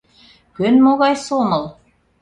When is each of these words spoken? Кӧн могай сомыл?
Кӧн 0.55 0.75
могай 0.85 1.15
сомыл? 1.25 1.63